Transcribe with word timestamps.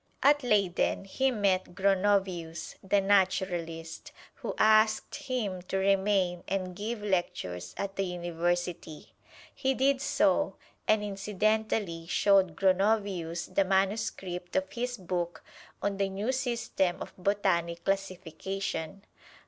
At 0.23 0.41
Leyden 0.41 1.05
he 1.05 1.29
met 1.29 1.75
Gronovius, 1.75 2.73
the 2.81 2.99
naturalist, 2.99 4.11
who 4.33 4.55
asked 4.57 5.13
him 5.13 5.61
to 5.67 5.77
remain 5.77 6.43
and 6.47 6.75
give 6.75 7.03
lectures 7.03 7.75
at 7.77 7.97
the 7.97 8.05
University. 8.05 9.13
He 9.53 9.75
did 9.75 10.01
so, 10.01 10.55
and 10.87 11.03
incidentally 11.03 12.07
showed 12.07 12.55
Gronovius 12.55 13.53
the 13.53 13.63
manuscript 13.63 14.55
of 14.55 14.71
his 14.71 14.97
book 14.97 15.43
on 15.83 15.97
the 15.97 16.09
new 16.09 16.31
system 16.31 16.99
of 16.99 17.13
botanic 17.15 17.83
classification. 17.85 19.03